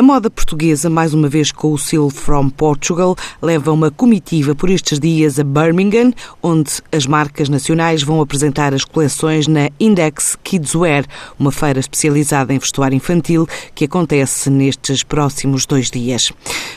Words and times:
A 0.00 0.02
moda 0.02 0.30
portuguesa, 0.30 0.88
mais 0.88 1.12
uma 1.12 1.28
vez 1.28 1.52
com 1.52 1.74
o 1.74 1.78
selo 1.78 2.08
From 2.08 2.48
Portugal, 2.48 3.14
leva 3.42 3.70
uma 3.70 3.90
comitiva 3.90 4.54
por 4.54 4.70
estes 4.70 4.98
dias 4.98 5.38
a 5.38 5.44
Birmingham, 5.44 6.14
onde 6.42 6.70
as 6.90 7.04
marcas 7.04 7.50
nacionais 7.50 8.02
vão 8.02 8.18
apresentar 8.22 8.72
as 8.72 8.82
coleções 8.82 9.46
na 9.46 9.68
Index 9.78 10.38
Kidswear, 10.42 11.04
uma 11.38 11.52
feira 11.52 11.78
especializada 11.78 12.54
em 12.54 12.58
vestuário 12.58 12.96
infantil 12.96 13.46
que 13.74 13.84
acontece 13.84 14.48
nestes 14.48 15.02
próximos 15.02 15.66
dois 15.66 15.90
dias. 15.90 16.32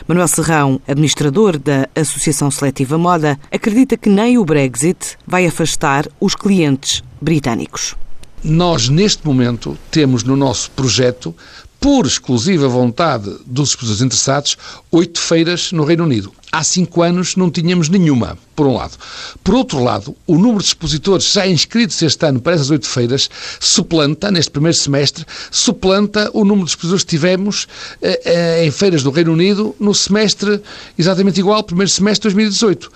Manuel 0.06 0.28
Serrão, 0.28 0.78
administrador 0.86 1.58
da 1.58 1.88
Associação 1.96 2.50
Seletiva 2.50 2.98
Moda, 2.98 3.40
acredita 3.50 3.96
que 3.96 4.10
nem 4.10 4.36
o 4.36 4.44
Brexit 4.44 5.16
vai 5.26 5.46
afastar 5.46 6.06
os 6.20 6.34
clientes 6.34 7.02
britânicos. 7.22 7.96
Nós, 8.44 8.90
neste 8.90 9.24
momento, 9.24 9.78
temos 9.90 10.22
no 10.22 10.36
nosso 10.36 10.70
projeto 10.72 11.34
por 11.84 12.06
exclusiva 12.06 12.66
vontade 12.66 13.30
dos 13.44 13.68
expositores 13.68 14.00
interessados, 14.00 14.56
oito 14.90 15.20
feiras 15.20 15.70
no 15.70 15.84
Reino 15.84 16.04
Unido. 16.04 16.32
Há 16.50 16.62
cinco 16.62 17.02
anos 17.02 17.36
não 17.36 17.50
tínhamos 17.50 17.88
nenhuma, 17.88 18.38
por 18.54 18.66
um 18.66 18.74
lado. 18.74 18.92
Por 19.42 19.56
outro 19.56 19.82
lado, 19.82 20.14
o 20.24 20.36
número 20.36 20.60
de 20.60 20.66
expositores 20.66 21.32
já 21.32 21.46
inscritos 21.46 22.00
este 22.00 22.24
ano 22.24 22.40
para 22.40 22.54
essas 22.54 22.70
oito 22.70 22.86
feiras 22.86 23.28
suplanta, 23.58 24.30
neste 24.30 24.52
primeiro 24.52 24.76
semestre, 24.76 25.26
suplanta 25.50 26.30
o 26.32 26.44
número 26.44 26.64
de 26.64 26.70
expositores 26.70 27.02
que 27.02 27.10
tivemos 27.10 27.66
eh, 28.00 28.20
eh, 28.24 28.64
em 28.64 28.70
feiras 28.70 29.02
do 29.02 29.10
Reino 29.10 29.32
Unido 29.32 29.74
no 29.80 29.92
semestre 29.92 30.60
exatamente 30.96 31.40
igual, 31.40 31.64
primeiro 31.64 31.90
semestre 31.90 32.28
de 32.28 32.34
2018. 32.34 32.92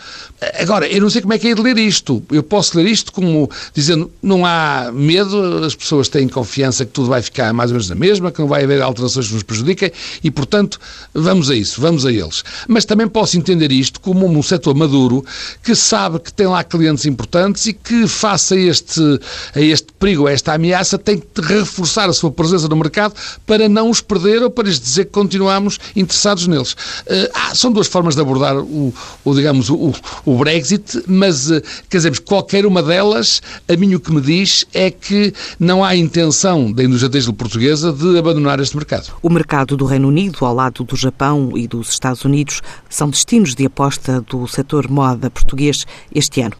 Agora, 0.60 0.86
eu 0.86 1.00
não 1.02 1.10
sei 1.10 1.20
como 1.20 1.32
é 1.32 1.38
que 1.38 1.48
é 1.48 1.54
de 1.54 1.60
ler 1.60 1.76
isto. 1.78 2.22
Eu 2.30 2.44
posso 2.44 2.78
ler 2.78 2.86
isto 2.86 3.12
como 3.12 3.50
dizendo 3.74 4.08
não 4.22 4.46
há 4.46 4.92
medo, 4.94 5.64
as 5.64 5.74
pessoas 5.74 6.08
têm 6.08 6.28
confiança 6.28 6.86
que 6.86 6.92
tudo 6.92 7.08
vai 7.08 7.22
ficar 7.22 7.52
mais 7.52 7.70
ou 7.70 7.74
menos 7.74 7.88
na 7.88 7.96
mesma, 7.96 8.30
que 8.30 8.38
não 8.38 8.46
vai 8.46 8.62
haver 8.62 8.77
alterações 8.82 9.28
que 9.28 9.34
nos 9.34 9.42
prejudiquem 9.42 9.90
e, 10.22 10.30
portanto, 10.30 10.78
vamos 11.14 11.50
a 11.50 11.54
isso, 11.54 11.80
vamos 11.80 12.06
a 12.06 12.12
eles. 12.12 12.42
Mas 12.66 12.84
também 12.84 13.08
posso 13.08 13.36
entender 13.36 13.72
isto 13.72 14.00
como 14.00 14.26
um 14.26 14.42
setor 14.42 14.74
maduro 14.74 15.24
que 15.62 15.74
sabe 15.74 16.18
que 16.18 16.32
tem 16.32 16.46
lá 16.46 16.62
clientes 16.64 17.06
importantes 17.06 17.66
e 17.66 17.72
que, 17.72 18.06
face 18.06 18.54
a 18.54 18.56
este, 18.56 19.20
a 19.54 19.60
este 19.60 19.92
perigo, 19.98 20.26
a 20.26 20.32
esta 20.32 20.54
ameaça, 20.54 20.98
tem 20.98 21.18
que 21.18 21.40
reforçar 21.40 22.08
a 22.08 22.12
sua 22.12 22.30
presença 22.30 22.68
no 22.68 22.76
mercado 22.76 23.14
para 23.46 23.68
não 23.68 23.90
os 23.90 24.00
perder 24.00 24.42
ou 24.42 24.50
para 24.50 24.68
lhes 24.68 24.80
dizer 24.80 25.06
que 25.06 25.12
continuamos 25.12 25.78
interessados 25.94 26.46
neles. 26.46 26.72
Uh, 26.72 27.56
são 27.56 27.72
duas 27.72 27.86
formas 27.86 28.14
de 28.14 28.20
abordar 28.20 28.56
o, 28.56 28.94
o 29.24 29.34
digamos, 29.34 29.70
o, 29.70 29.92
o, 30.24 30.36
Brexit, 30.36 31.02
mas, 31.06 31.50
uh, 31.50 31.62
quer 31.88 31.98
dizer, 31.98 32.20
qualquer 32.20 32.66
uma 32.66 32.82
delas, 32.82 33.40
a 33.68 33.76
mim 33.76 33.94
o 33.94 34.00
que 34.00 34.12
me 34.12 34.20
diz 34.20 34.64
é 34.72 34.90
que 34.90 35.32
não 35.58 35.84
há 35.84 35.94
intenção 35.96 36.70
da 36.72 36.84
indústria 36.84 37.10
têxtil 37.10 37.32
portuguesa 37.32 37.92
de 37.92 38.18
abandonar 38.18 38.60
mercado. 38.76 39.12
O 39.22 39.30
mercado 39.30 39.76
do 39.76 39.84
Reino 39.84 40.08
Unido, 40.08 40.44
ao 40.44 40.54
lado 40.54 40.84
do 40.84 40.96
Japão 40.96 41.52
e 41.56 41.66
dos 41.66 41.90
Estados 41.90 42.24
Unidos, 42.24 42.62
são 42.88 43.10
destinos 43.10 43.54
de 43.54 43.66
aposta 43.66 44.20
do 44.20 44.46
setor 44.46 44.88
moda 44.90 45.30
português 45.30 45.86
este 46.14 46.40
ano. 46.40 46.56